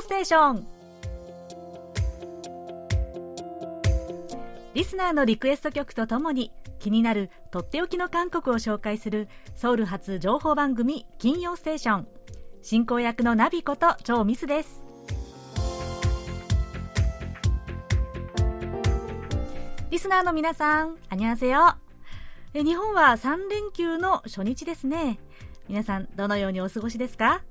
[0.00, 0.66] ステーション
[4.74, 12.08] リスナーのリクエスト曲とともに気になるとっておきの韓国を紹介するソウル発情報番組金曜ステーション
[12.62, 14.84] 進行役のナビこと超ミスです
[19.90, 21.76] リスナーの皆さん、あにゃせよ。
[22.52, 25.18] 日本は3連休の初日ですね。
[25.66, 27.42] 皆さん、どのようにお過ごしですか？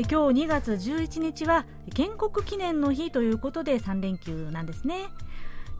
[0.00, 5.08] 今日2月11日は建国記念の日ということで3連休なんですね。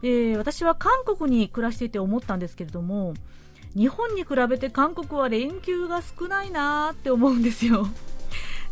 [0.03, 3.15] え私は韓国に暮らしていて思ったんですけれども、
[3.75, 7.87] 日本に比べて韓国は連休が少ないなーって思うんですよ。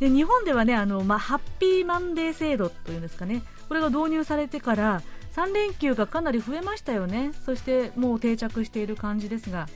[0.01, 5.03] で日本ではねあの、まあ、ハッピーマンデー制度というんですかねこれが導入されてから
[5.35, 9.69] 3連休がかなり増えましたよねそしてもう定着している感じですが、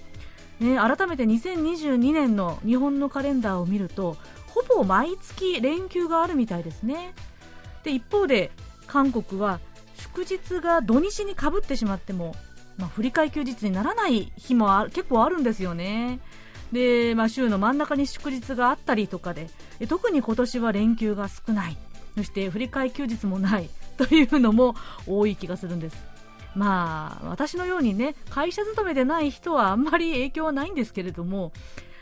[0.60, 4.18] ね、改めて2022年の日本のカレンダーを見ると
[4.56, 7.14] ほぼ毎月連休があるみたいですね。
[7.84, 8.52] で一方で
[8.88, 9.60] 韓国は
[9.96, 12.36] 祝日が土日にかぶってしまっても、
[12.78, 16.20] まあ、振り替え休日にならない日も結構あるんですよね。
[16.72, 19.50] で、まあ、週の真ん中に祝日があったりとかで
[19.88, 21.78] 特に今年は連休が少ない。
[22.16, 23.70] そして振り替え休日もない。
[23.98, 24.76] というのも
[25.08, 25.98] 多い気がするんです。
[26.56, 31.52] まあ私のようにね会社勤めでない人はあんまり影響はないんですけれども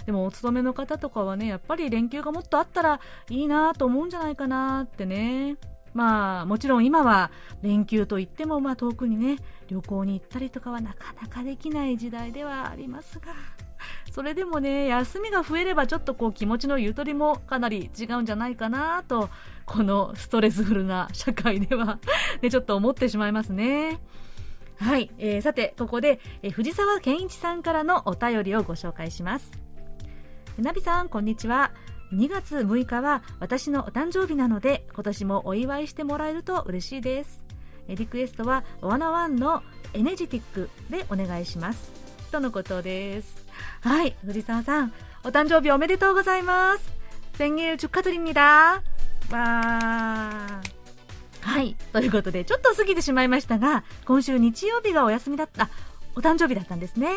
[0.05, 5.57] でもお勤めの方とかはねやっぱり連休がもっとあったらいいなと思うんじゃないかなってね。
[5.93, 7.29] まあもちろん今は
[7.61, 9.37] 連休といってもまあ遠くにね
[9.67, 13.33] 旅行に行ったりとかはなかなかできない時代ではありますが。
[14.11, 19.29] それでもね休みが増えればちょっとこう気持ちのゆとりもかなり違うんじゃないかなと
[19.65, 21.99] このストレスフルな社会では。
[22.41, 23.99] ね、ちょっと思ってしまいますね。
[24.77, 29.62] はい、えー、さてここで、えー、藤沢健一さんからのお便りをご紹介します。
[30.58, 31.72] ナビさんこんにちは
[32.12, 37.44] 2月6日は私のお誕生日なので今年もお祝いしてもらえると嬉しいです
[37.88, 39.62] リクエストはワナワンの
[39.94, 41.90] エネジティックでお願いします
[42.30, 43.46] とのことです
[43.82, 44.92] はい藤沢さん
[45.24, 46.92] お誕生日おめでとうございます
[47.38, 48.82] 생일축하드립니다
[49.30, 50.60] わ
[51.40, 51.76] はい。
[51.92, 55.70] ということで、ちょっと過ぎてしまいましたが、今週日曜日がお休みだった、
[56.14, 57.08] お誕生日だったんですね。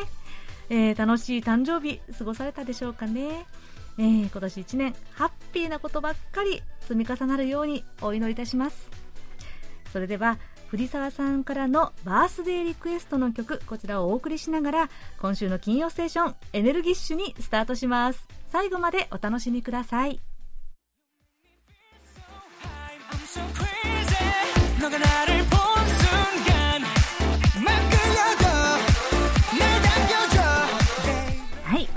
[0.68, 3.46] えー、楽しい誕生日、過ごされたでしょうかね。
[3.98, 8.90] えー、今年1年、ハッピーなことばっかり積み重なるようにお祈りいたします。
[9.92, 10.38] それでは、
[10.68, 18.26] 藤沢さんからのバースデーリクエストの曲、こちらをお送りしながら、今週の金曜ステーション、エネルギッシュにスタートします。
[18.48, 20.20] 最後までお楽しみください。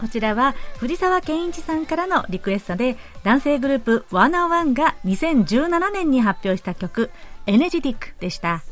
[0.10, 7.12] ちらは藤沢健一さんからのリクエストで男性グループワナワンが2017年に発表した曲
[7.48, 8.64] 「エネジティック」でした。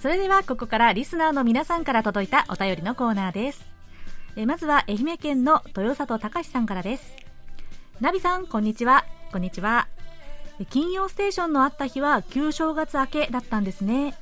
[0.00, 3.73] それではここからリスナーの皆さんから届いたお便りのコーナーです
[4.36, 7.14] えまずは愛媛県の豊里隆さんからです。
[8.00, 9.04] ナビさんこんにちは。
[9.30, 9.86] こんにちは。
[10.70, 14.14] 金曜ステーションのあった日は旧正月明けだったんですね。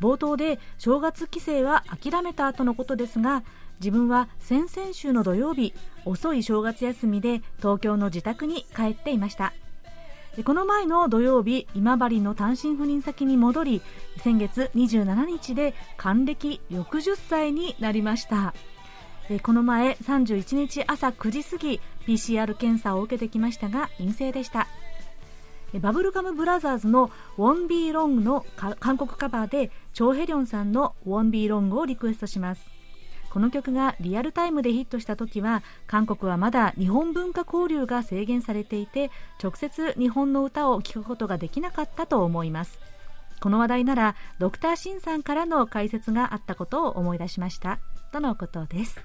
[0.00, 3.42] 冒頭で正月帰省は諦めたとのことですが
[3.80, 9.52] 自分は先々週の土曜日遅い正月休みで東京の自宅に帰っていました。
[10.44, 13.82] この前の土曜日今治の単身赴任先に戻り
[14.18, 18.54] 先月27日で還暦60歳になりました。
[19.42, 24.66] この前31日朝9時過ぎ PCR 検査を受けてきましたが陰性でした。
[25.82, 28.46] バブルガムブラザーズの「ウォンビーロング」の
[28.80, 32.70] 韓国カバーでチョー・ヘリョンさんの「ウォンビーロング」をリクエストします。
[33.28, 39.10] この曲がリアルタイムでヒットした時は韓国はまだ日本文化交流が制限されていて
[39.42, 42.78] 直接日本の歌を聴くことができなかったと思います。
[43.40, 47.78] この話題ならドクターシンさんからの解説があったことを思い出しました。
[48.10, 49.04] とのことです。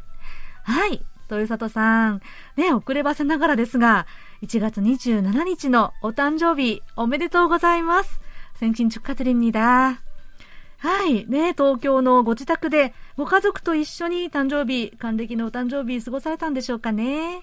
[0.62, 2.22] はい豊里さん
[2.56, 4.06] ね遅ればせながらですが
[4.42, 8.20] 1月27日のお誕生日おめでとうございます
[8.54, 10.00] 先進축하드립니다
[10.78, 11.26] はい。
[11.26, 17.42] ね、東京のご自宅でご家族と一緒に誕生日、還暦のお誕生日過ごされたんでしょうかね。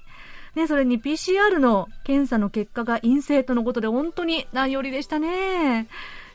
[0.55, 5.87] ね、それに PCR の検査の結果が陰性とのことで本当に何よりでしたね。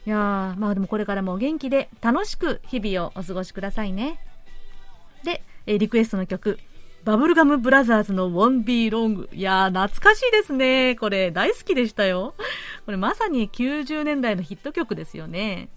[0.07, 4.21] いやまあでもこれからも元気で楽しく日々をお過ごしくださいね。
[5.25, 6.59] で、えリクエストの曲、
[7.06, 9.30] バブルガムブラザーズの Won't Be Long。
[9.32, 10.96] いやー、懐かしいですね。
[10.96, 12.34] これ、大好きでしたよ。
[12.86, 15.70] これ、まさに90年代のヒット曲ですよね。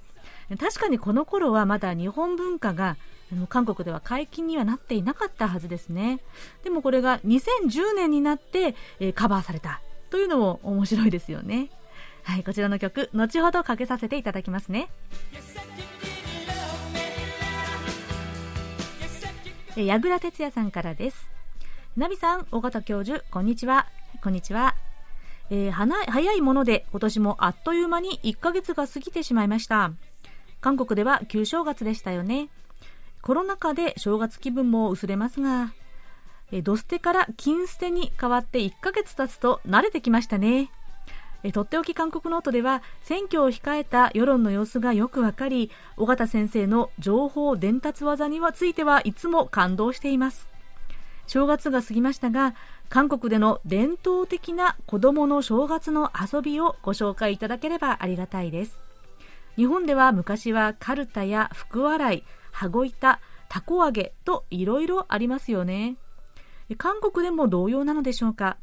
[0.59, 2.97] 確かにこの頃はまだ日本文化が
[3.51, 6.21] 韓国では解禁にはなっていなかったはずですね。
[6.65, 11.69] でもこれが2010年になって、えー、カバーされたというのも面白いですよね。
[12.23, 14.89] はい、こちらの曲、後ほどかけさせていただきますね。
[19.85, 21.31] 矢倉哲也さんからです。
[21.97, 23.87] ナビさん、尾形教授、こんにちは。
[24.23, 24.75] こんにちは。
[25.51, 29.93] えー、早いもので今年もあっという間に1ヶ月が過ぎてしまいました。
[30.61, 32.49] 韓国では旧正月でしたよね。
[33.23, 35.73] コロナ禍で正月気分も薄れますが、
[36.51, 40.71] えドステから金ステに変わって1ヶ月経つと慣れてきましたね。
[41.44, 50.49] えとっておき韓国ノートでは選挙を控えた世論の様子がよくわかり尾形先生の情報伝達技にはついてはいつも感動しています。
[51.26, 52.55] 正月が過ぎましたが
[52.88, 58.82] 韓国での伝統的な子どもの正月の遊びをご紹介いただければありがたいです。
[59.56, 65.96] 日本では昔はカルタや福笑い羽子板たこ揚げといろいろありますよね。
[66.79, 68.56] 韓国でも同様なのでしょうか？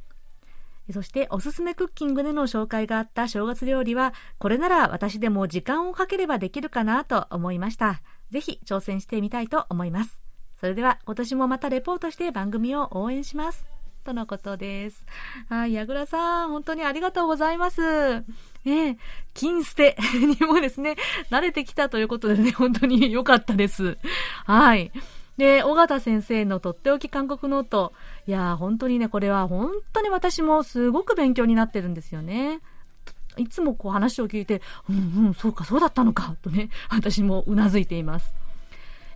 [0.93, 8.01] そしておすすめクッキングでの紹介があった正月料理はこれなら私でも時間をかければできるかなと思いました
[8.31, 10.21] ぜひ挑戦してみたいと思います
[10.59, 15.03] それでは今年もまたレポートして番組を応援しますとのことです。
[15.49, 18.23] はい、矢倉さん、本当にありがとうございます。
[18.63, 18.99] ね
[19.33, 20.95] 金捨てにもですね、
[21.31, 23.97] 慣れてきたということでね、本当に良かったです。
[24.45, 24.91] はい。
[25.37, 27.93] で、尾形先生のとっておき韓国ノート。
[28.27, 32.61] いや本当にね、これは本当に私もすごく勉強になってるんですよね。
[33.37, 38.33] いつもこう話を聞いて、うんうん、そうか、そうだったのか、とね、私もうなずいています。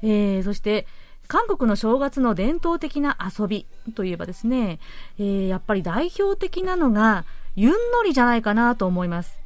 [0.01, 0.87] えー、そして、
[1.27, 4.79] 韓国の正月の伝統的な遊びといえばですね、
[5.19, 7.25] えー、やっぱり代表的なのが、
[7.55, 9.39] ユンノリじゃないかなと思います。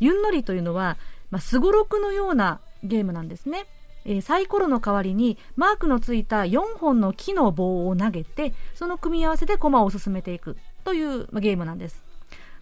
[0.00, 0.96] ユンノリというのは、
[1.30, 3.66] まあ、スゴロクのようなゲームなんですね。
[4.06, 12.06] えー、サイコロの代わりにマークのついた4本の木の棒を投げて、その組み合わせで駒を進めていくという、ま、ゲームなんです。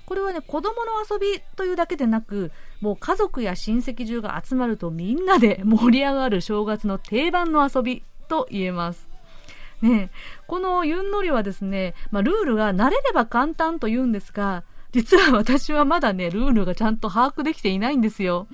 [0.06, 2.50] これはね、子供の遊びというだけでなく、
[2.80, 9.08] もう家族や親戚中が集まるとみんなで 盛り上がる正月の定番の遊びと言えます。
[9.82, 10.10] ね、
[10.46, 18.46] このユンノリはですね、ま、ルールが慣れれば簡単と言うんですが、実は私はまだね、ルールがちゃんと把握できていないんですよ。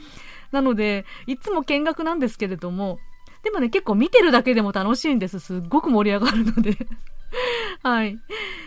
[0.52, 2.98] なので、いつも見学なんですけれども、
[3.42, 5.38] でもね、結構見てるだけでも楽しいんです。
[5.40, 6.76] すっごく盛り上がるので
[7.82, 8.18] はい。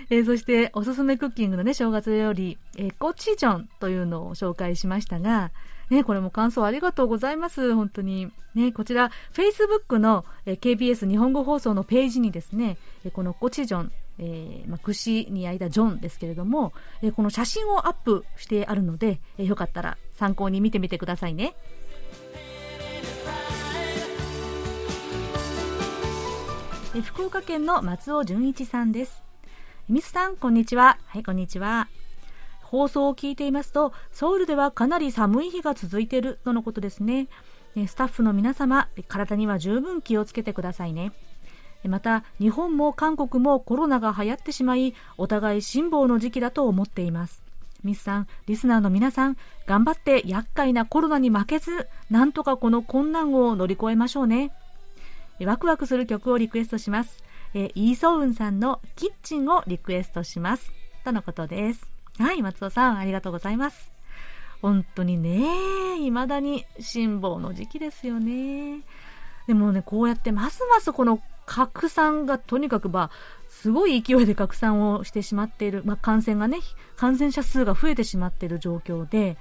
[0.09, 5.51] えー、そして、おすすめクッキングのね、正月料理、え、コチジョンというのを紹介しましたが、
[5.89, 7.74] ね、これも感想ありがとうございます。
[7.75, 8.31] 本当に。
[8.56, 21.56] ね、こちら、Facebook の、え、KBS 日本語放送のページにですね、え、このコチジョン、えー、まあ、串に焼いたジョンですけれども、えー、この写真をアップしてあるので、えー、よかったら参考に見てみてくださいね。
[26.95, 29.24] え福岡県の松尾純一さんです。
[29.89, 31.00] ミスさん、こんにちは。
[31.07, 31.88] はい、こんにちは。
[32.62, 37.30] 放送を聞いていますと、ソウルではかなり寒い日が続いているとのことですね。
[37.88, 41.12] スタッフの皆様、体には十分気をつけてくださいね。
[41.90, 47.44] また、日本も韓国もコロナが流行ってしまい、お互い辛抱の時期だと思っています。
[47.84, 49.38] ミスさん、リスナーの皆さん、
[49.68, 54.52] 頑張って厄介なコロナに負けず、なんとかこの困難を乗り越えましょうね。
[55.46, 57.24] ワクワクする曲をリクエストします。
[57.54, 60.72] えイーソウンさんのキッチンをリクエストします。
[61.04, 61.88] とのことです。
[62.18, 63.92] はい、松尾さん、ありがとうございます。
[64.62, 68.80] 本当にね、未だに辛抱の時期ですよね。
[69.46, 73.12] でもね、こうやってますますこの拡散がとにかくまあ、
[73.50, 76.59] すごい勢いで拡散をしてしまっている、まあ、感染がね、
[76.95, 79.38] 感染者数が増えてしまっている状況で、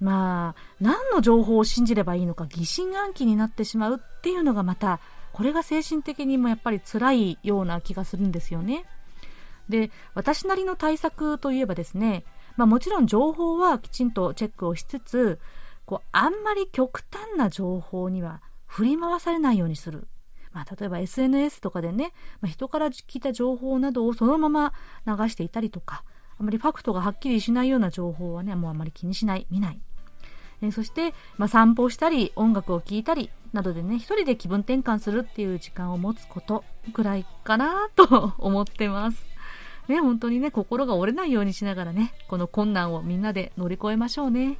[0.00, 5.00] まあ、何の情報を信じればいいのか疑心暗鬼になってしまうっていうのがまた、
[5.32, 8.84] これが精神的にもやっぱり辛いような気がするんですよね。
[9.68, 12.24] で、私なりの対策といえばですね、
[12.56, 15.38] まあ、もちろん情報はきちんとチェックをしつつ、
[15.84, 20.08] こう、あんまり極端な情報には振り回されないようにする。
[20.52, 24.72] まあ、例えば SNS とかでね、まあ、人から聞いた情報などをそのまま
[25.06, 26.04] 流していたりとか、
[26.40, 29.80] あまりファクトがはっきりしないような情報はね、もうあまり気にしない、見ない。
[30.62, 39.26] え、そして、まあ、散歩したり、音楽を聴いたり、などでね、一人で気分転換するっていう時間を持つことぐらいかなと 思ってます。
[39.88, 44.58] ね、本当にね、心が折れないようにしながらね、この困難をみんなで乗り越えましょうね。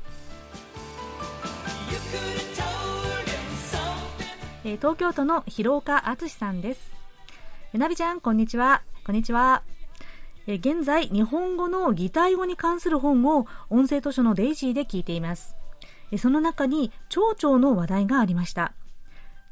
[4.64, 6.96] え、東京都の広岡敦さんです。
[7.72, 8.82] なびちゃん、こんにちは。
[9.06, 9.62] こんにちは。
[10.48, 15.54] え現在、日本語の擬態語に関する本を音声図書のデイジーで聞いています。
[16.16, 18.72] その中に、蝶々の話題がありました。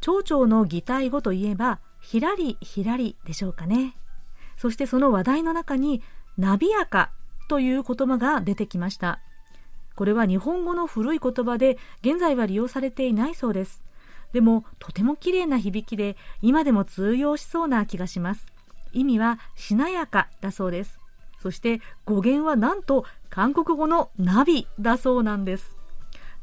[0.00, 3.96] 蝶々の擬態語といえば、ひらりひらりでしょうかね。
[4.56, 6.02] そしてその話題の中に、
[6.36, 7.12] なびやか
[7.48, 9.20] という言葉が出てきました。
[9.94, 13.85] これは日本語の古い言葉で、現在は利用されていないそうです。
[14.32, 18.46] でも、とても綺麗な響きで、今でも通用しそうな気がします。
[18.92, 21.00] 意味は、しなやかだそうです。
[21.46, 25.76] そして語源はなんと韓国語のナビだそうなんです。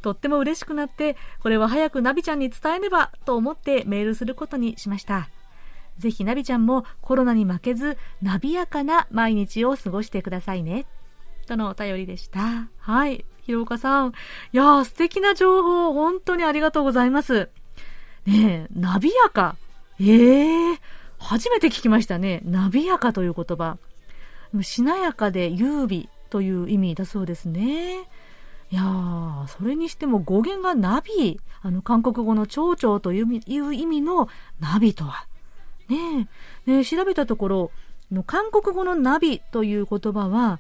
[0.02, 5.30] とっても嬉しくなって、これは早くナビちゃんに伝えねばと思ってメールすることにしました。
[5.98, 10.86] ぜひナビちゃんもコロナに負けず、ナビやかな毎日を過ごしてくださいね。
[11.48, 12.70] とのお便りでした。
[12.78, 13.26] はい。
[13.42, 14.10] ひろかさん。
[14.10, 14.12] い
[14.58, 17.50] やー、素敵な情報、本当にありがとうございます。
[18.26, 19.56] ねえ、ナビやか。
[20.00, 20.80] ええー、
[21.20, 22.42] 初めて聞きましたね。
[22.46, 23.78] ナビやかという言葉。
[24.62, 28.08] しなやかで優美という意味だそうですね。
[28.72, 35.28] いやー、それにしても語源がナビ、あの、韓国語の蝶々という意味のナビとは。
[35.90, 36.28] ね
[36.68, 37.72] え、ね調べたところ、
[38.26, 40.60] 韓国語のナビという言葉は、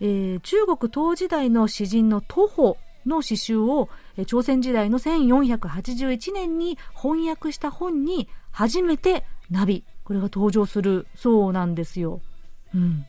[0.00, 3.88] えー、中国唐時代の詩人の徒歩の詩集を、
[4.26, 12.20] 朝鮮時代の1481年に翻訳した本に初めてナビ、これが登場するそうなんですよ。
[12.74, 13.06] うん。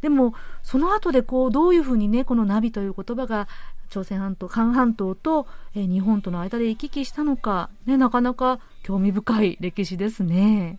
[0.00, 3.48] でも、その後でこう、どういうふうにね、このナビという言葉が、
[3.90, 10.78] 朝鮮半島、韓半島と、え、日本との間で行き来したのか、ね、なかなか興味深い歴史ですね。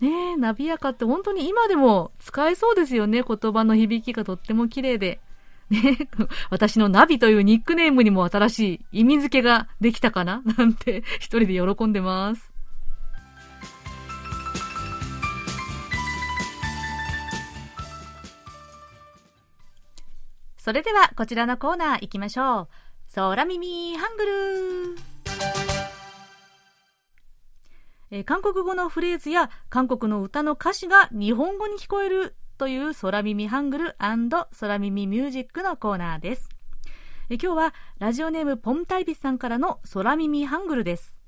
[0.00, 3.24] ねえ、ナビやかって本当に今でも使えそうですよね。
[3.26, 5.20] 言葉の響きがとっても綺麗で。
[5.70, 6.08] ね、
[6.50, 8.58] 私のナビというニックネームにも新し
[8.92, 10.42] い意味付けができたかな？
[10.58, 12.52] なんて一人で喜んでます。
[20.58, 22.68] それではこちらのコーナー行きましょう。
[23.14, 24.96] 空耳ハングル
[28.10, 36.48] えー、韓国語のフレーズや韓国の歌の歌詞が日本語に聞こえるという空耳ハングル空耳ミュージックのコーナーです。
[37.28, 41.18] え、今日はラジオネームポンタイビスさんからの空耳ハングルです。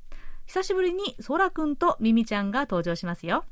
[0.47, 3.45] 久しぶりに空くんとミミちゃんが登場しますよ。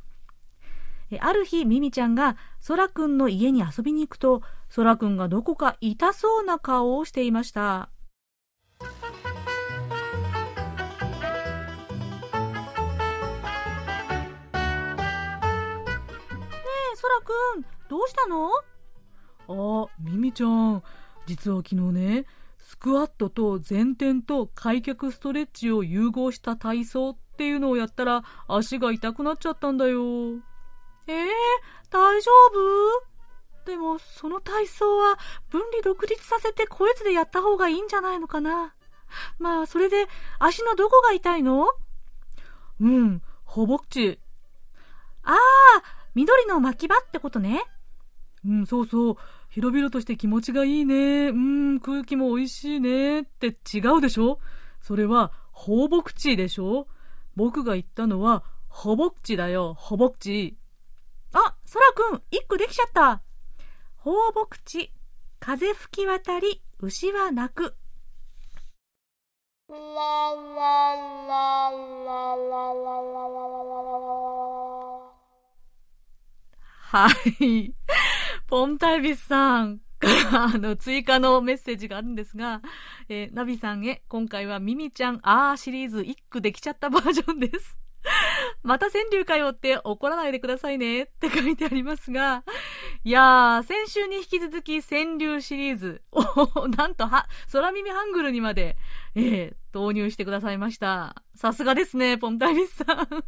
[1.20, 7.90] ある日、ミミちゃんが、ソラくんの家に遊びに行くと、ソラくんがどこか痛そうな顔をしていました。
[17.06, 18.50] え、ソラくん、どうしたの？
[19.48, 20.82] あ、ミミちゃん、
[21.26, 22.26] 実は昨日ね、
[22.58, 30.00] スクワットと前転と開脚ストレッチを融合した体操っていうのをやったら足が痛くなっちゃったんだよ。
[31.06, 31.26] えー、
[31.90, 33.70] 大丈夫？
[33.70, 35.16] でも、その体操は
[35.48, 38.74] 分離独立させて個別でやった方がいいんじゃないのかな。
[39.38, 40.06] まあ、それで
[40.40, 41.68] 足のどこが痛いの？
[42.80, 44.20] うん、ほぼ口。
[45.22, 45.36] ああ、
[46.16, 47.62] 緑の巻き場ってことね。
[48.42, 49.16] うん、そうそう。
[49.50, 51.28] 広々として気持ちがいいね。
[51.28, 53.20] うん、空気も美味しいね。
[53.20, 54.40] って違うでしょ
[54.80, 56.88] それは、放牧地でしょ
[57.36, 60.56] 僕が言ったのは、ほぼ口だよ、ほぼ口。
[61.34, 63.20] あ、そらくん、一句できちゃった。
[63.96, 64.94] 放牧地、
[65.38, 67.76] 風吹き渡り、牛は鳴く。
[76.96, 77.08] は
[77.40, 77.74] い。
[78.46, 82.62] ポンタイビスさんからあの追加のメッセージがあるんですが、
[83.10, 87.76] えー、ナビさんへ今回はミミちゃんあーシリーズ一句できちゃったバージョンです。
[88.62, 92.44] また川柳かよって怒らないでくださいねって書いてありますが、
[93.04, 98.76] いやー、先週に引き続き川柳シリーズを、なんとは、空耳ハングルにまで、
[99.16, 101.22] えー、導入してくださいました。
[101.34, 103.24] さすがですね、ポンタイビスさん。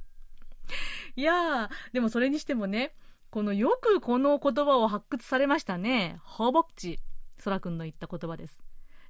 [1.17, 2.95] いやー、でもそれにしてもね、
[3.31, 6.19] このよくこの言葉を発掘されましたね。
[6.23, 6.99] 放牧地。
[7.45, 8.63] 空くんの言った言葉です。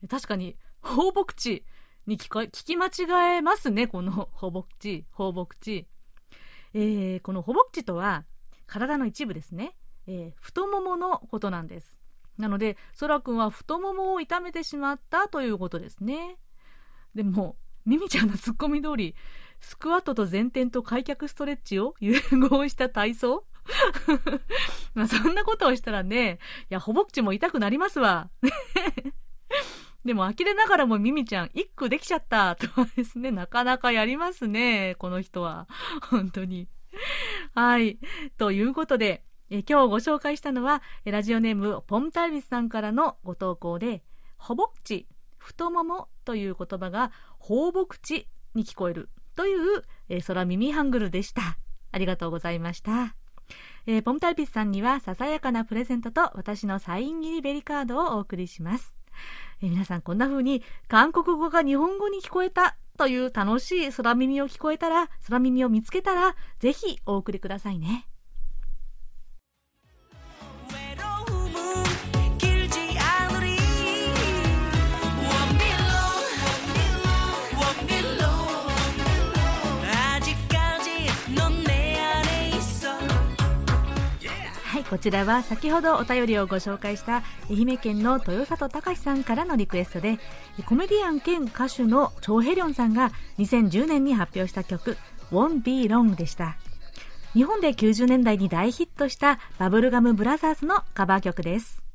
[0.08, 1.64] 確かに、放牧地。
[2.06, 5.87] に聞聞き間違えますね、この放牧地、放牧地。
[6.75, 8.25] えー、この放牧地とは、
[8.66, 9.76] 体の一部ですね。
[10.06, 11.98] えー、太もものことなんです。
[12.38, 16.38] なので、そらくんは太ももを痛めてしまったということですね。
[17.14, 19.14] でも、ミミちゃんのツッコミ通り、
[19.60, 23.44] スクワットと前転と開脚ストレッチを融合した体操
[24.94, 26.38] まあそんなことをしたらね、
[26.70, 28.30] いや、ほぼ口も痛くなりますわ。
[30.04, 35.68] でも呆れながらもミミちゃん一句できちゃった とはですね、なかなかやりますね、この人は。
[36.10, 36.68] 本当に。
[37.54, 37.98] はい。
[38.38, 44.02] ということで、え今日ご紹介したのは、ラジオネームポンタイビスさんからのご投稿で、
[44.37, 45.06] ほぼくち、
[45.38, 51.58] 太ももという言葉が、放牧地に聞こえるという、え空耳ハングルでした。
[51.92, 53.14] ありがとうございました。
[53.86, 58.94] えー、ポンタルピスさんにはささやかなプレゼントと私のサイン入りベリカードをお送りします。
[59.62, 68.07] えー、皆さんこんな風に韓国語が日本語に聞こえたという楽しい空耳を聞こえたら、空耳を見つけたら、ぜひお送りくださいね。
[84.88, 90.18] こちらは先ほどお便りをご紹介した愛媛県の豊里隆さんからのリクエストで
[90.64, 94.97] コメディアン兼歌手のチョ・ヘリョンさんが2010年に発表した曲
[95.30, 96.57] 「Won't Be Long」でした。
[97.35, 101.88] 日本で90年代に大ヒットしたバブルガムブラザーズのカバー曲です。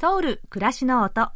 [0.00, 1.30] ソウル暮らしの音。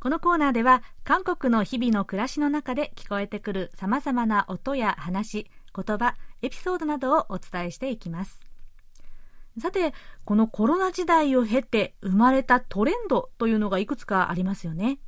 [0.00, 8.40] このコーナーでは韓国の日々の暮らしの中で聞こえてくるさまざまな音や話言葉エピソードなどをお伝えしていきます。
[9.60, 14.98] さてこのコロナ時代を経て生まれたトレンドというのがいくつかありますよね。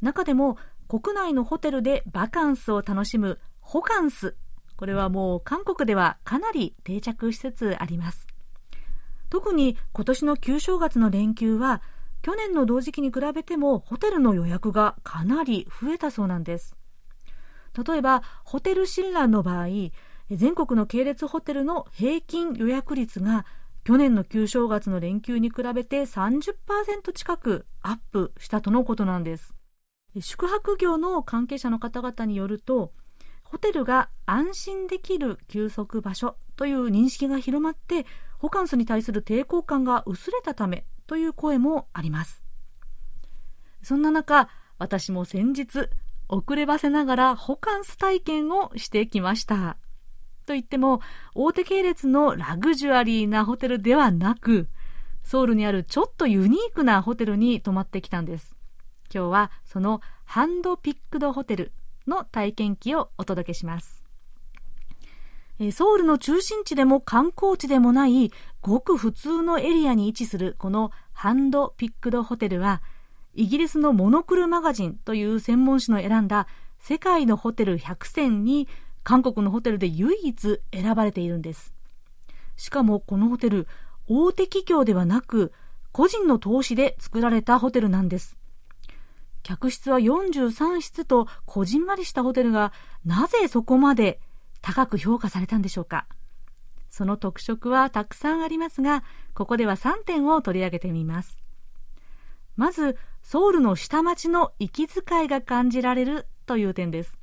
[0.00, 0.56] 中でも
[0.88, 4.36] 国内のホテルでバカンスを楽しむホカンス。
[4.78, 8.26] これはもう韓国ではかなり定着しつつあります。
[9.30, 11.82] 特に今年の旧正月の連休は
[12.22, 16.76] 去年の同時期に比べてもホテルの予約がかなり増えたそうなんです。
[17.86, 19.66] 例えばホテル診断の場合
[20.30, 23.46] 全国の系列ホテルの平均予約率が
[23.84, 29.54] 去年の旧正月の連休に比べて30%近くアップしたとのことなんです。
[30.20, 32.92] 宿泊業の関係者の方々によると
[33.50, 38.06] ホテルが安心できる休息場所という認識が広まって
[38.38, 42.44] ホカンスに対する抵抗感が薄れたためという声もあります。
[43.82, 45.88] そんな中私も先日
[46.28, 49.76] 遅ればせながらホカンス体験をしてきました。
[50.46, 51.00] と言っても
[51.34, 54.68] 大手系列のラグジュアリーなホテルではなく
[55.24, 58.56] ソウルにあるちょっとユニークなホテルに泊まってきたんです。
[59.12, 61.72] 今日はそのハンドピックドホテル
[62.06, 64.02] の体験記をお届けします。
[65.72, 68.32] ソウルの中心地でも観光地でもない
[68.62, 72.80] ごく普通のエリアに位置するこのハンドピックドホテルは
[73.34, 76.46] イギリスのモノクルマガジンという専門誌の選んだ
[76.78, 78.68] 世界のホテル100選に
[79.02, 81.74] 韓国のホテルで唯一選ばれているんです。
[82.56, 83.68] しかもこのホテル
[84.08, 85.52] 大手企業ではなく
[85.92, 88.39] 個人の投資で作られたホテルなんです。
[89.42, 92.72] 客室は43室とこじんまりしたホテルが
[93.04, 94.20] なぜそこまで
[94.60, 96.06] 高く評価されたんでしょうか？
[96.90, 101.38] その特色はたくさんありますがここでは3点を取り上げてみます。
[102.56, 107.16] まずソウルの下町の息遣いが感じられるという点です。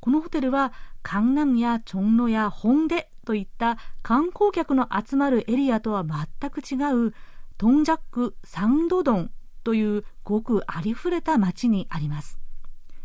[0.00, 6.76] このホテルはカンナムやチョンノやホンデといった観光客の集まるエリアとは全く違
[7.08, 7.14] う
[7.58, 9.30] トンジャック・サンドドン
[9.62, 12.38] というごくありふれた町にあります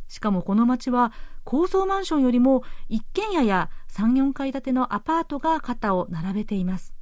[0.08, 6.94] しかもこの町は高層マンションよりも一軒家や3、4階建てのアパートが肩を並べています。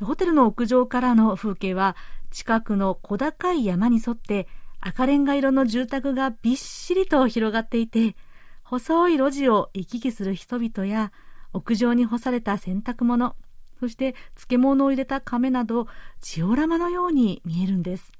[0.00, 1.96] ホテルの屋上からの風景は
[2.30, 4.48] 近くの小高い山に沿って
[4.80, 8.16] 赤レンガ色の住宅がびっしりと広がっていて
[8.62, 11.12] 細い路地を行き来する人々や
[11.52, 13.36] 屋上に干された洗濯物
[13.80, 15.86] そして漬物を入れた亀など
[16.20, 18.12] ジオラマのように見えるんです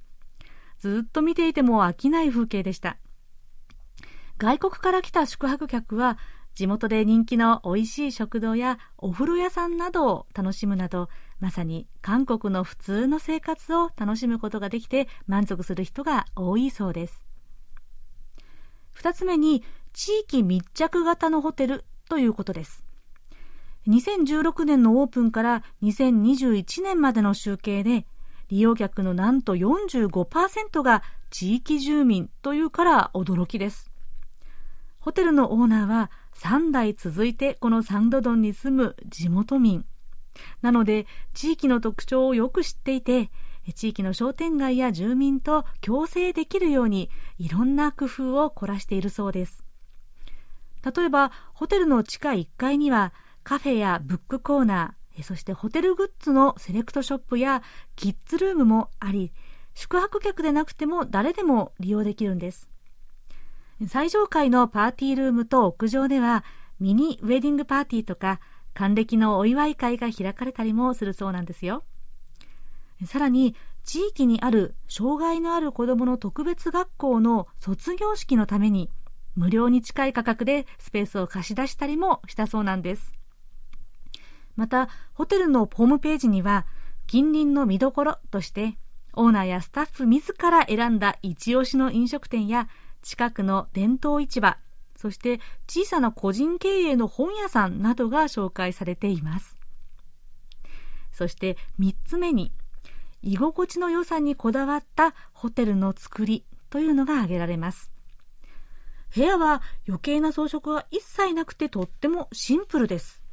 [0.84, 2.98] ずっと見ていても飽きない風景でした。
[4.36, 6.18] 外国から来た宿泊客は
[6.54, 11.08] 地元で人気の美味しい食堂やお風呂屋さんなどを楽しむなど
[11.40, 17.24] まさに韓国の普通の生活を楽しむことができて満足する人が多いそうです。
[18.96, 22.84] 2つ目に地域密着型のホテルということです。
[23.88, 28.04] 2016年のオープンから2021年までの集計で
[28.48, 33.90] 利用客のなんと45%が地域住民というから驚きです
[35.00, 39.84] ホテルのオーナーは3代続いてこのサンドドンに住む地元民。
[40.62, 43.30] なので地域の特徴をよく知っていて、
[43.72, 49.64] 地域の商店街や住民と共生できるようにいろんな工夫を凝らしているそうです
[50.94, 57.62] 例えばホテルの地下1階にはカフェやブックコーナーそしてホテルグッズのセレクトショップや
[57.96, 59.32] キッズルームもあり
[59.74, 62.68] 宿泊客でなくても誰でも利用できるんです。
[63.88, 66.44] 最上階のパーティールームと屋上では
[66.80, 68.40] ミニウェディングパーティーとか
[68.72, 71.84] 還暦のお祝い会が開かれたりもするそうなんですよ。
[73.06, 78.90] さらに地域にある障害のある子どもの特別学校の卒業式のために
[79.34, 83.12] 無料に近い価格でスペースを貸し出したりもしたそうなんです。
[84.56, 86.66] またホテルのホームページには
[87.06, 88.76] 近隣の見どころとして
[89.12, 92.68] オーナーやスタッフ自ら選んだ一押しの飲食店や
[93.02, 94.56] 近くの伝統市場
[94.96, 99.58] そして小さな個人経営の本屋さんなどが紹介されています。
[101.12, 102.52] そして3つ目に
[103.22, 107.90] 居心地の良さにこだわったホテルの作りというのが挙げられます。
[109.14, 113.23] 部屋は余計な装飾は一切なくてとってもシンプルです。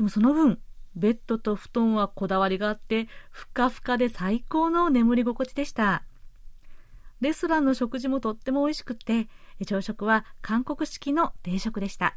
[0.00, 0.58] でもその分
[0.96, 6.04] ベッドと布団はこだわりがあってふかふかで最高の眠り心地でした。
[7.20, 9.28] レストランの食事もとっても美味しくて
[9.66, 12.16] 朝食は韓国式の定食でした。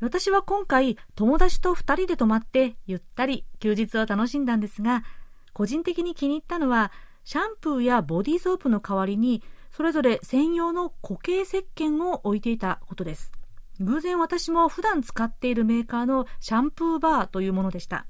[0.00, 5.04] 私は今回友達と2人で泊まってゆったり休日を楽しんだんですが
[5.52, 6.92] 個人的に気に入ったのは
[7.24, 13.32] シャンプーやボディーソープの代わりにそれぞれ専用の固形石鹸を置いていたことです。
[13.80, 18.06] 偶然私も普段使っているメーカーのシャンプーバーというものでした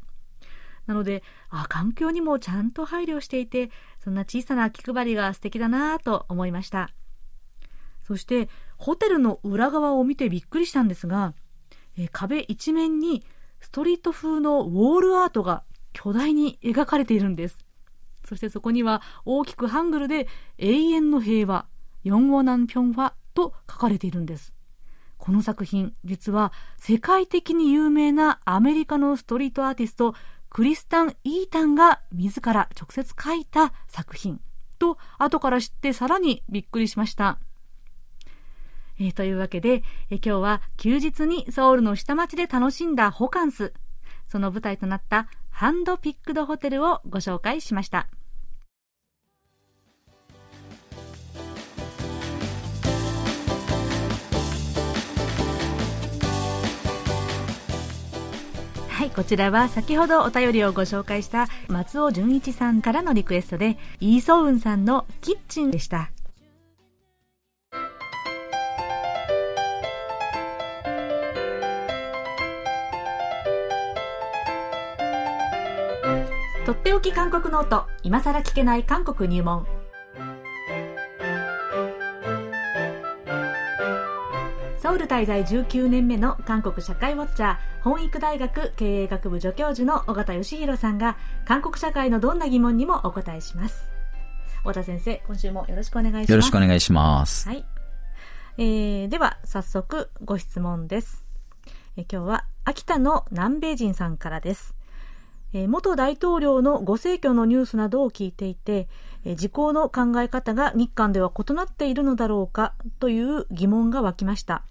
[0.87, 3.71] なのであ環境にもちゃんと配慮していて
[4.03, 6.91] そんな小さな気配りが素敵だなと思いました
[8.03, 11.35] そしてホテルの裏側を見てびっくりしたんですが
[11.97, 13.23] え壁一面に
[13.61, 17.59] ストリート風のウォールアートが巨大に描かれているんです。
[18.27, 20.27] そしてそこには大きくハングルで
[20.59, 21.67] 永遠の平和、
[22.03, 24.53] 四語南平和と書かれているんです。
[25.23, 30.17] この作品、実は世界的に有名なアメリカのストリートアーティスト、
[30.51, 34.41] クリスタン・イータンが自ら直接書いた作品
[34.81, 37.39] と後から知ってさらにびっくりしました。
[38.99, 43.75] えー、というわけで、え、今日は休日にソウルの下町で楽しんだホカンス、
[44.29, 48.09] その舞台となったハンドピックドホテルをご紹介しました。
[59.03, 66.13] はい、こちらは先ほどお便りをご紹介した松尾純一さんからのリクエストで、イーソウンさんのキッチンでした。
[76.65, 79.67] とっておき韓国ノート今さら聞けない韓国入門
[84.93, 93.91] ソウル滞在19年目の韓国社会ウォッチャー本育大学経営学部助教授の尾形義弘さんが韓国社会のどんな疑問にもお答えします。
[94.67, 96.31] 尾田先生今週もよろしくお願いします。
[96.33, 97.49] よろしくお願いします。
[97.49, 97.65] はい、
[98.59, 101.25] えー、では早速ご質問です、
[101.97, 104.77] え今日は秋田の南米人さんからです。
[105.55, 108.89] え元大統領のご逝去のニュースなどを聞いていて、
[109.25, 114.67] え時効の考え方が日韓では異なっているのだろうかという疑問が湧きました。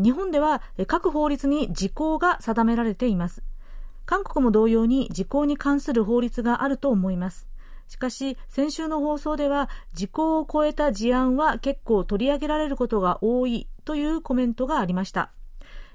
[0.00, 3.42] 日本では各法律に時効が定められています。
[4.04, 7.48] 韓国も同様に時効に関する法律があると思います。
[7.88, 15.30] しかし、先週の放送では、時効を超えた事案は結構取り上げられることが多いというコメントがありました。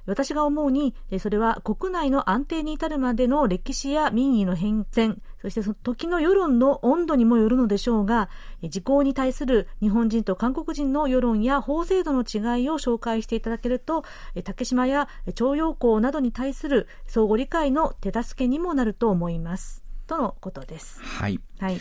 [0.05, 8.29] 私が思うに、それは国内の安定に至るまでの歴史や民意の変遷、そしてその時の世論の温度にもよるのでしょうが、
[8.63, 14.03] 時効に対する日本人と韓国人の世論や法制度の違いを紹介していただけると、
[14.43, 19.83] 竹島や徴用工などに対する相互理解の手助けにもなると思います。
[20.07, 21.01] とのことです。
[21.01, 21.39] はい。
[21.59, 21.79] はい。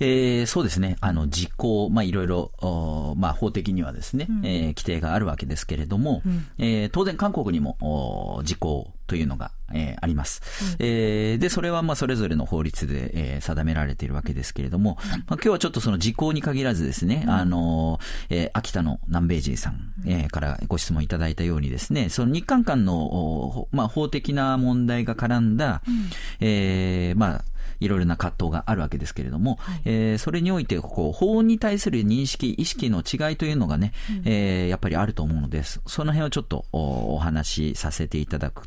[0.00, 0.96] えー、そうですね。
[1.00, 10.42] あの、実行、まあ、いろいろ、まあ、法的にはですね、うん、えー、規定があるわけですけれども、うん、えー、当然韓国にも、時効というのが、えー、あります。
[10.62, 25.82] うん、えー、で、それは、まあ、それぞれの法律で、えー、定められているわけですけれども、まあ、今日はちょっとその時効に限らずですね、あの、えー、秋田の南米人さん、えー、からご質問いただいたようにですね、その日韓間の、まあ、法的な問題が絡んだ、
[26.40, 27.44] えー、まあ、
[27.84, 35.80] いろいろな葛藤があるわけですけれども、はい、えー、それにおいて、こう、法に対する認識、意識の違いというのがね、うん、えー、やっぱりあると思うのです。
[35.86, 38.66] その辺をちょっとお話しさせていただく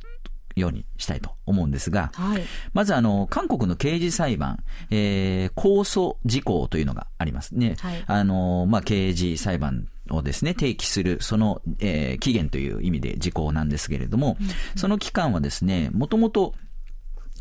[0.55, 7.75] ようにしたいと思うんですが、はい、まずあの、韓国の刑事裁判、えー、控訴事項というのがありますね。
[7.79, 16.53] はい、あの、まあ、刑事裁判をですね、提起する、その、えー、期限という意味で事項なんですけれども、うん、その期間はですね、もともと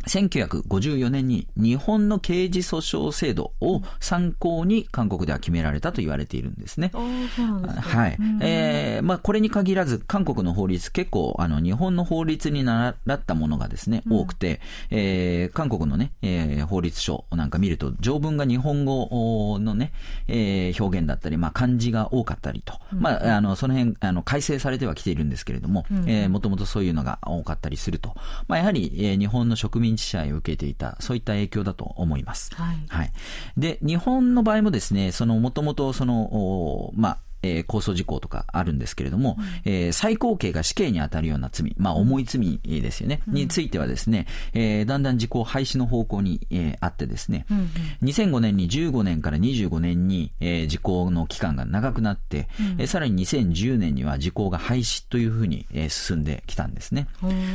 [0.07, 6.92] 1954年に日本の刑事訴訟制度を参考に韓国では決められたと言われているんですね。
[6.95, 8.16] はい。
[8.40, 19.92] えー、まあこれに限らず韓国の法律結構あの日本の法律に習ったものがですね、多くて、えー、韓国のね、えー、法律書なんか見ると条文が日本語のね、
[20.29, 28.14] えー、表現だったり、まあ漢字が多かったりと、まああのその辺あの改正されてはきているんですけれども、えー、もともとそういうのが多かったりすると、
[28.47, 32.55] まあやはり、えー、日本の植民支配を受けていた、そういった影響だと思います。
[32.55, 32.77] はい。
[32.89, 33.13] はい。
[33.57, 47.68] で、日本の場合もですね、その、もともとその、まあ、えー、控訴事項とかあるんですけれども、うん、えー、最高刑が死刑に当たるような罪、まあ重い罪ですよね、うん、についてはですね、えー、だんだん時効廃止の方向に、えー、あってですね、うんうん、
[48.03, 57.09] 2005年に15年から25年に、えー、時効の期間が長くなって、うん、えー、さらに2010年には時効が廃止というふうに、えー、進んできたんですね。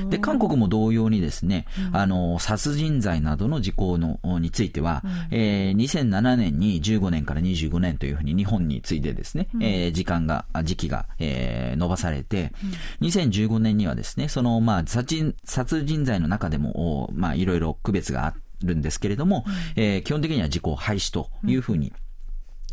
[0.10, 12.54] で、韓国も同様にですね、うん、あの、殺人罪などの時効のについては、うん、えー、2007年に15年から25年というふうに日本についてですね、うんえー、時間が、時期が、えー、伸ばされて、
[13.02, 21.94] うん、2015年にはですね、その、まあ、殺人、殺人罪の中でも、まあ、いろいろ区別があるんですけれども、うん、えー、基本的には時効廃止というふうに、うん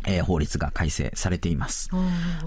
[0.09, 1.89] えー、法律が改正されています。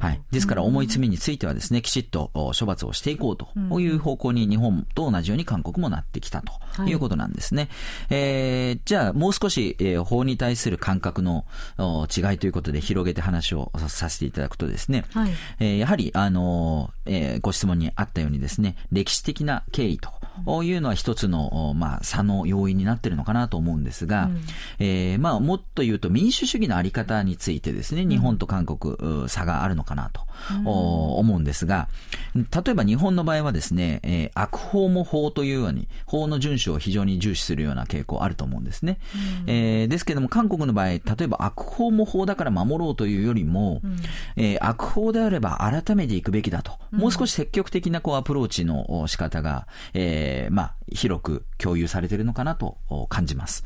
[0.00, 0.20] はい。
[0.30, 6.42] ですから、重い罪についてはですね、きちっと処罰をしていこうという方向に日本と同じように韓国もなってきた
[6.76, 7.62] ということなんですね。
[7.62, 7.70] はい、
[8.10, 11.44] えー、じゃあ、もう少し、えー、法に対する感覚の
[11.78, 24.40] 違いということで広げて話をさせていただくとですね、はい、えー、やはり、あの、えー、ご質問にあったようにですね、歴史的な経緯というのは一つの、まあ、差の要因になっているのかなと思うんですが、うん、
[24.78, 30.22] えー、まあ、もっと言うと民主主義のあり方についてですね、日本と韓国、差があるのかなと、
[30.54, 31.88] 思うんですが、
[32.34, 38.98] 例えば日本の場合はですね、えー、悪法も法というように、法の遵守を非常に重視するような傾向あると思うんですね。
[39.44, 43.96] うん、えー、ですけども、韓国の場合、例えば悪法も法だから守ろうというよりも、うん、
[44.36, 52.76] えー、悪法であれば改めていくべきだと、もう少し積極的なこうアプローチの仕方が、えー、まあ、広く共有されているのかなと
[53.08, 53.64] 感じます。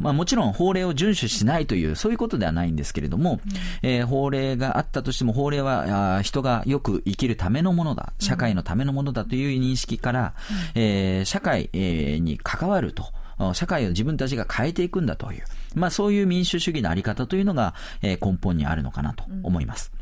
[0.00, 3.40] まあ、もちろん法令を遵守しないという、そういうことではないんですけれども、うん、
[3.82, 10.34] えー、法令があったとしても、法令は人がよく生きるためのものだ、社会のためのものだという認識から、
[10.74, 13.06] うん、えー、社会に関わると。
[13.52, 15.44] 社会を自分たちが変えていくんだという、
[15.76, 19.92] まあそういう民主主義のあり方というのが、えー、根本にあるのかなと思います。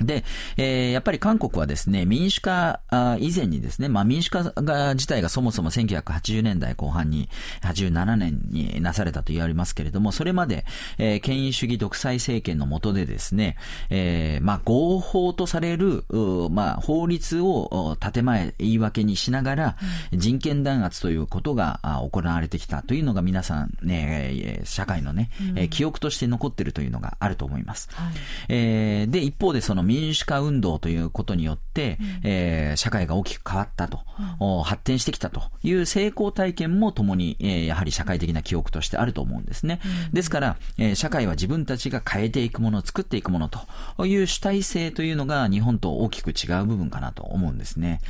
[0.00, 0.24] で、
[0.56, 2.80] えー、やっぱり韓国はですね、民主化
[3.18, 7.28] 以前にですね、まあ民主化が自体がそもそも1980年代後半に、
[7.62, 10.64] 87年になされたと言われますけれども、それまで、
[10.98, 13.56] えー、権威主義独裁政権の下でですね、
[13.90, 16.04] えー、まあ合法とされる、
[16.50, 19.76] まあ法律を建前言い訳にしながら、
[20.12, 27.88] 人権弾圧ということが行われてきたというのが皆さんね、社会のね、うん、記憶として残っているというのがあると思います。
[27.92, 28.12] はい、
[28.48, 34.00] えー、で、一方でその民主化運動ということによって、うん、えー、社会が大きく変わったと、
[34.40, 39.80] うん、発展してきたという成功体験もともに、えー、やはり社会的な記憶としてあると思うんですね。
[40.08, 48.00] うん、ですから、えー、社会は自分たちが変えていくもの、作っていくものという主体性というのが日本と大きく違う部分かなと思うんですね。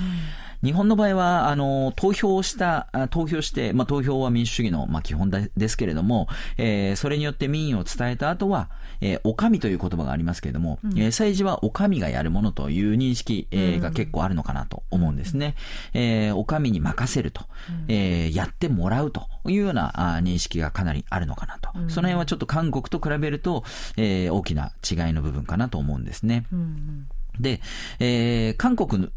[0.62, 8.70] 日本の場合は、あの、投票した、投票して、まあ、投票は民主主義の、まあ、基本ですけれども、えー、それによって民意を伝えた後は、
[9.00, 15.56] えー、お上という言葉がありますけれども、うん、えー、政治はお上がやるものという認識、えー、が結構あるのかなと思うんですね。
[15.94, 21.70] うん、えー、お上に任せると、うん、えー、やってもらうというようなあ認識がかなりあるのかなと。
[21.74, 23.64] うん、その辺はちょっと韓国と比べると、
[23.96, 26.46] えー、大きな違いの部分かなと思うんですね。
[26.52, 27.08] うん
[27.40, 27.60] で、
[27.98, 29.10] えー、韓国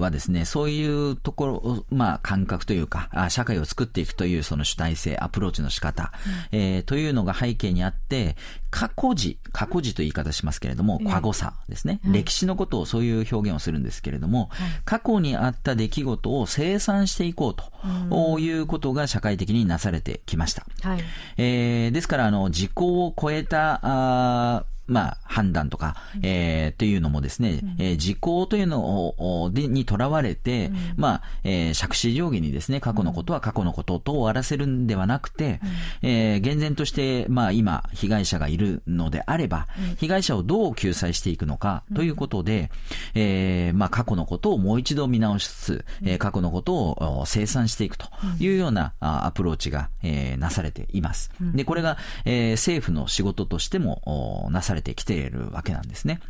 [0.00, 6.12] はですね、そういうところ、まあ、感覚というか、社会を作っていくというその主体性、アプローチの仕方、
[6.52, 8.36] うん、えー、というのが背景にあって、
[8.70, 20.66] 過去時、過去時という言い方しますけれども、過去さですね、はい、歴史のことをそういう表現をするんですけれども、はい、過去にあった出来事を清算していこうということが社会的になされてきました。
[20.82, 21.00] はい、
[21.36, 35.60] えー、ですから、あの、時効を超えた、あまあ、判断とか、えー、というのもですね、えー、時効というのを、で、にとらわれて、まあ、えー、借子定規にですね、過去のことは過去のことと終わらせるんではなくて、
[36.02, 42.70] えー、厳然として、まあ、今、被害者がいるのであれば、被害者をどう救済していくのかということで、
[43.14, 48.06] えー、まあ、過去のことをもう一度見直しつつ、えー、過去のことを清算していくと
[48.40, 51.30] いうようなアプローチが、えー、なされています。
[51.40, 56.20] で、これが、えー、政府の仕事としてもなされてきているわけなんですね。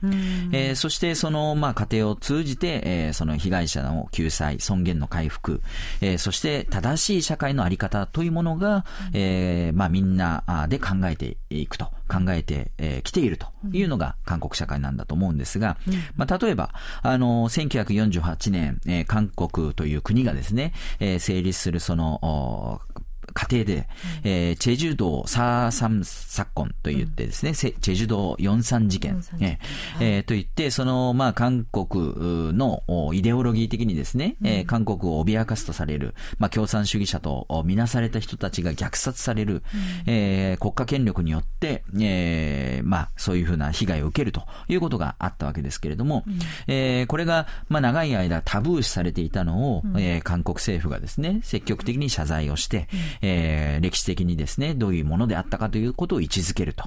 [0.53, 5.63] えー、そして、その、まあ、過程を通じて、えー、その被害者の救済、尊厳の回復、
[6.01, 15.77] えー、そして正しい社会のあり方というものが、えー、まあ、みんなで考えていくと、考えてき、えー、ているというのが韓国社会なんだと思うんですが、
[16.17, 16.71] まあ、例えば、
[17.03, 22.81] あの、1948年、えー、韓国という国がですね、えー、成立するその、
[23.33, 23.89] 過程で、
[24.25, 32.83] えー、チェジュ道サーサムサッコンと言ってですね、うん、チェジュ道四三事件、えー、えー、と言って、その、まあ、韓国の
[33.15, 39.63] イデオロギー的にですね、うん、えー、韓国を脅かすとされる、まあ、共産主義者とみなされた人たちが虐殺される、うん、
[40.07, 52.89] えー、国家権力によって、えー、まあ、そういうふうな被害を受けるということがあったわけですけれども、うん、えー、これが、まあ、長い間タブー視されていたのを、うん、えー、韓国政府がですね、積極的に謝罪をして、
[53.23, 56.85] えー、歴史的にですね、どういうものであったかということを位置づけると、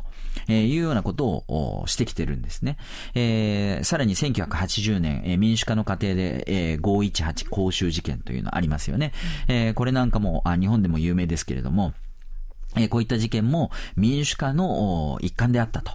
[0.48, 2.78] えいうようなことをしてきてるんですね。
[3.16, 9.14] えー、さらに1980年、え、民主化の過程で、え、518公衆事件というのありますよね。
[9.48, 11.94] え、これなんかもあ日本でも有名ですけれども、
[12.78, 15.92] えこういった事件も民主化の一環であったと。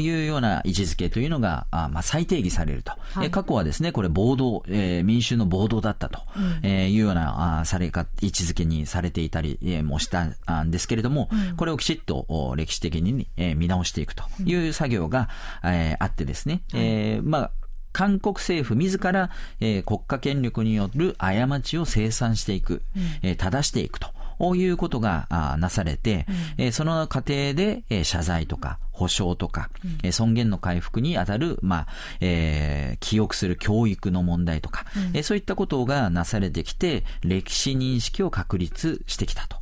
[0.00, 10.24] いうような位置づけというのが、まあ、再定義されると、はい、過去はですね、これ暴動、えー、民衆の暴動だったと、うん、えいうようなあされか位置づけにされていたり、えー、もした
[10.62, 14.24] んですけれども、うん、これをきちっと歴史的に、えー、見直していくと。
[14.44, 15.28] いう作業が、
[15.62, 17.50] えー、あってですね、えー、まあ
[17.92, 19.30] 韓国政府自ら、
[19.60, 24.08] えー、国家権力による過ちを清算していく、うん、えー、正していくと。
[24.56, 26.26] いうことがなされて、
[26.58, 29.70] うん、その過程で謝罪とか保証とか、
[30.04, 31.86] うん、尊厳の回復にあたる、まあ、
[32.20, 39.59] えー、記憶する教育の問題とか、うん、そういったことがなされてきて、歴史認識を確立してきたと。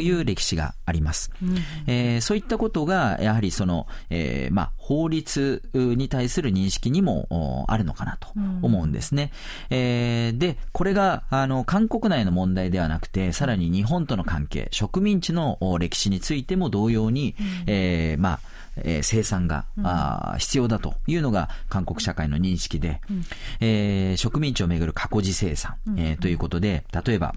[0.00, 1.56] いう歴史があります、うん、
[1.86, 8.28] えー、そういったことがやはりその、えーまあ、法律に対する認識にもあるのかなと
[8.62, 9.32] 思うんですね、
[9.70, 18.40] うん、えー、でこれがあの韓国内の問題ではなくてさらに日本との関係植民地の歴史についても同様に、うん、えー、まあ
[18.76, 23.22] えー、生産が、うん、あ必要だというのが韓国社会の認識で、うん、
[23.60, 27.34] えー、植民地をめぐる過去時生産、えー、ということで、例えば、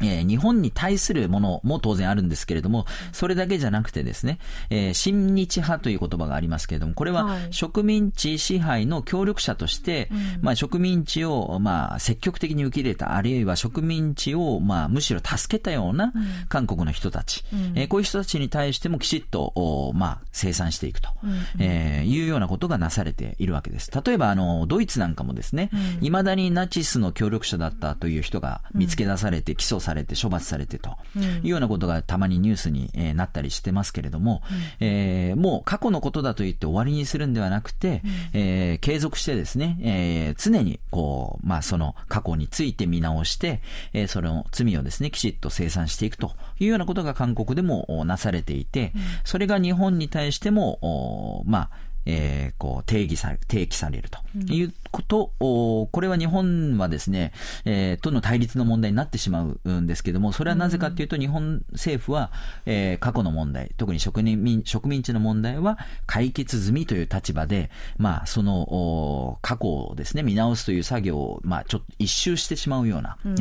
[0.00, 4.38] えー、日本に対するものも当然あるんですけれども、それだけじゃなくてですね、
[4.70, 16.12] えー、親日派という言葉がありますけれども、これは植民地支配の協力者として、はい、まあ植民地をまあ積極的に受け入れた、あるいは植民地をまあむしろ助けたような
[16.48, 23.90] 韓国の人たち、うん、えー、こういう人たちに対してもきちっとおまあ生産していくと、うん、えー、いうようなことがなされているわけです。
[24.04, 30.96] 例えばあのドイツなんかもですね、い、う、ま、ん、だにナチスの協力者だったという人が見つけ出されて起訴されて処罰されてと
[31.42, 34.42] いうようなことがたまにニュースに、えなったりしてますけれども、
[34.80, 43.60] えー、もう過去のことだと言って終わりにするんではなくて、えー、継続してですね、えー、常にこう、まあその過去について見直して、
[43.92, 48.92] えー、その罪をですね、きちっと清算していくというようなことが韓国でもなされていて、
[49.24, 54.20] それが日本に対しても、まあ、えー、こう定義され、提起されると。
[54.52, 57.32] いうこと、うん、これは日本はですね、
[57.64, 62.30] えー、との対立の問題になってしまうんですけれども、それはなぜかというと、日本政府は、
[62.64, 73.34] えー、過去の問題、特に植民植民地の問題は解決済みという立場で、まあ、その過去をですね、見直すという作業を、まあ、ちょっと一周してしまうような、うん、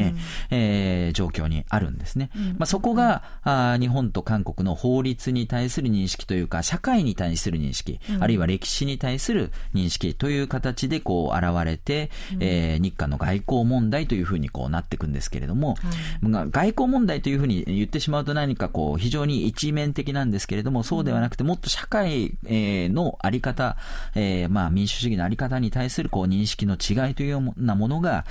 [0.49, 2.29] えー、状況にあるんですね。
[2.35, 15.75] うん、まあ、そこが、あ日本と韓国の法律に対する認識というか、社会に対する認識、あるいは歴史に対する認識という形でこう現れて、うん、えー、日韓の外交問題というふうにこうなっていくんですけれども、
[16.21, 23.77] はい、外交問題というふうに言ってしまうと何かこう非常に一面的なんですけれども、そうではなくてもっと社会のあり方、
[24.15, 28.25] えー、まあ民主主義のあり方に対するこう認識の違いというようなものが、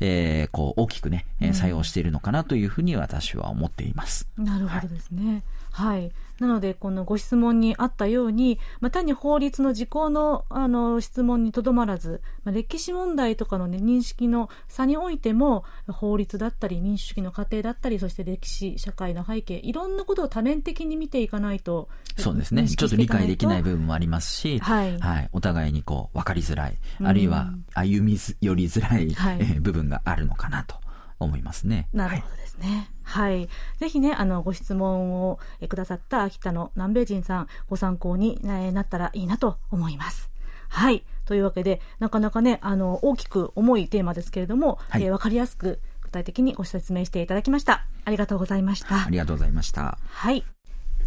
[0.00, 4.28] うん、えー、こう大きくね、作用しているのかなというふうに私は思っています。
[4.36, 5.42] なるほどですね。
[5.70, 6.12] はい、はい
[6.42, 22.68] なので、このご質問にあったように、まあ、単に法律活の時効のあの質問にとどまらず、まあ、歴史問題とかの、ね、認識の差においても法律だったり民主主義の過程だったりそして歴史社会の背景いろんなことを多面的に見ていかないとそうですね。
[22.68, 30.81] ちょっと理解できない部分もありますし、はい、はい、お互いにこう分かりづらい、あるいは歩み寄りづらい、はい、部分があるのかなと
[31.24, 31.88] 思いますね。
[31.92, 32.90] なるほどですね。
[33.02, 33.48] はい。
[33.78, 40.30] ぜひね、あの、ご質問をくださった秋田の南米人さん、ご参考になったらいいなと思います。
[40.68, 41.04] はい。
[41.26, 47.84] というわけで、なかなかね、あの、大きく重いテーマですけれども、はい、えー、わかりやすく、具体的にご説明していただきました。
[48.04, 49.04] ありがとうございました。
[49.04, 49.98] ありがとうございました。
[50.06, 50.44] はい。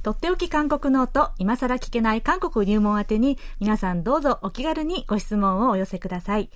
[0.03, 6.51] とっておき韓国ノート、今更聞けない韓国入門宛てに、皆さんどうぞお気軽にご質問をお寄せください。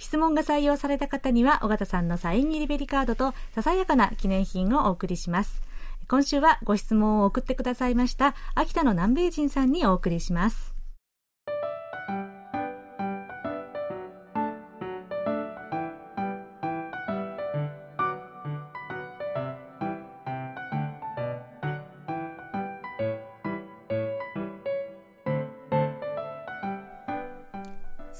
[0.00, 5.60] 質問が採用された方には、尾形さんのサイン入りベリカードと、ささやかな記念品をお送りします。
[6.08, 10.69] 今週はご質問を送ってくださいました、秋田の南米人さんにお送りします。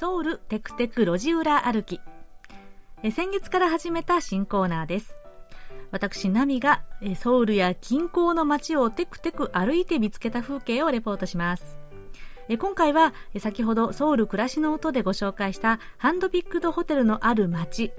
[0.01, 2.01] ソウルテクテク路地裏歩き。
[3.03, 5.15] え先月から始めた新コーナーです。
[5.91, 6.83] 私ナミが
[7.17, 11.77] ソウルや近郊の街をテクテク歩いて見つけた風景をレポートします。
[12.59, 17.93] 今回は先ほどソウル暮らしの音でご紹介したハンドピックドホテルのある街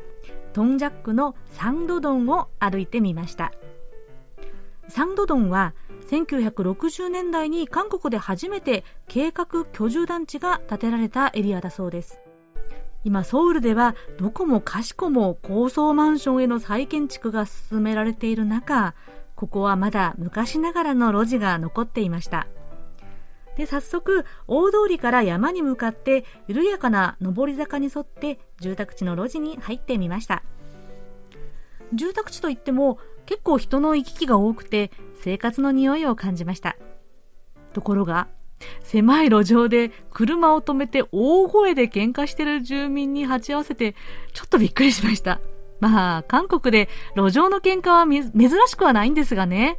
[0.54, 3.52] トンジャックのサンドドンを歩いてみました。
[4.88, 5.76] サンドドンは
[6.12, 12.20] 1960年代に韓国で初めて計画居住団地が建てられたエリアだそうです。
[13.06, 18.94] 今ソウルではどこもかしこも高層マンションへの再建築が進められている中
[19.36, 22.48] ここはまだ昔ながらの路地が残っていました。
[23.56, 30.44] で早速大通りから山に向かって緩やかな上り坂に沿って住宅地の路地に入ってみました。
[31.94, 34.92] 住宅地といっても結構人の行き来が多くて
[35.22, 36.76] 生活の匂いを感じました。
[37.74, 38.28] ところが、
[38.82, 43.96] 狭い路上で車を止めて大声で喧嘩してる住民に鉢合わせて、
[44.34, 45.40] ちょっとびっくりしました。
[45.80, 49.78] まあ、韓国で路上の喧嘩は珍しくはないんですがね。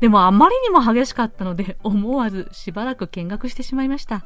[0.00, 4.24] でもあまりにも激しかったので、思わずしばらく見学してしまいました。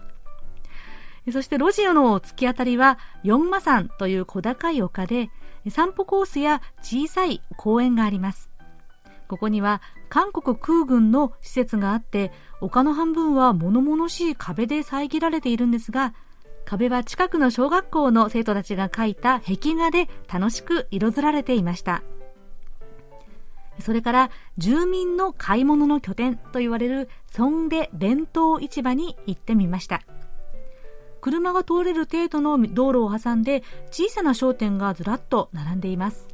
[1.33, 5.31] そして路地の突き当たりは、四馬山という小高い丘で、
[5.71, 8.51] 散歩コースや小さい公園があります。
[9.29, 16.15] ここには韓国空軍の施設があって丘の半分は物々しい壁で遮られているんですが
[16.65, 22.03] 壁は近くの小学校の生徒たちが描いた壁画で楽しく彩られていました。
[23.81, 30.03] それから住民の買い物の拠点と言われるソンデ弁当市場に行ってみました。
[31.21, 36.29] 車が通れる程度の道路を挟んで小さな商店がずらっと並んでいます。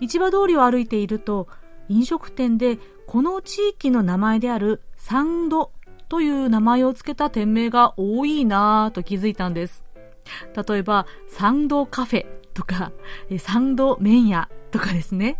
[0.00, 1.48] 市場通りを歩いていると
[1.88, 5.72] 飲食店でこの地域の名前であるサンド
[6.08, 9.84] という名前を付けた店名が多いなぁと気づいたんです。
[10.68, 12.92] 例えば、サンドカフェとか、
[13.38, 15.38] サンド麺屋とかですね。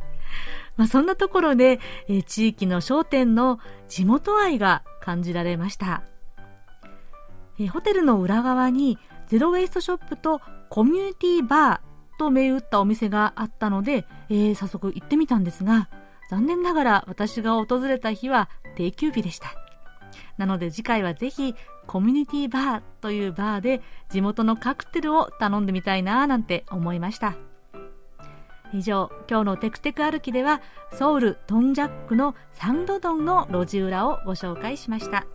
[0.77, 6.03] まあ、そんなところで、え地域の商店の地元愛が感じられました。
[7.59, 10.41] えホテルの裏側にゼロウェイストショップと
[10.71, 15.89] コミュニティバーと銘打ったお店があったので、えー、早速行ってみたんですが、
[16.31, 19.49] 残念ながら私が訪れた日は定休日でした。
[20.39, 21.55] なので次回はぜひ
[21.87, 27.37] コミュニティバーというバーで地元のカクテルを頼んでみたいななんて思いました。
[28.73, 30.61] 以上、今日のテクテク歩きでは
[30.93, 35.27] ソウルトンジャックのサンドドンの路地裏をご紹介しました。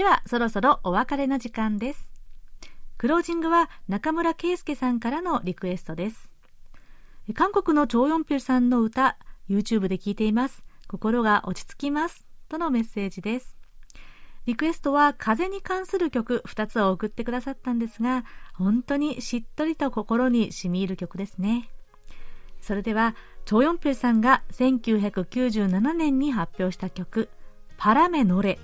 [0.00, 2.10] では、そろそろお別れの時間です。
[2.96, 6.32] クロージングは中村圭介さんからのリクエストです。
[7.34, 9.18] 韓国のチョーヨンピルさんの歌、
[9.50, 10.64] YouTube で聴いています。
[10.88, 12.24] 心が落ち着きます。
[12.48, 13.58] とのメッセージです。
[14.46, 18.24] リクエストは風に関する曲2つを送ってくださったんですが、
[18.54, 21.68] 本当にしっとりと心に染み入る曲ですね。
[22.62, 27.28] それでは、チョヨンピルさんが1997年に発表した曲、
[27.76, 28.58] パラメノレ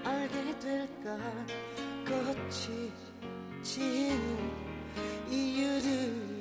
[0.04, 1.18] 알게 될까?
[2.06, 2.90] 꽃이
[3.62, 4.38] 지는
[5.30, 6.35] 이유를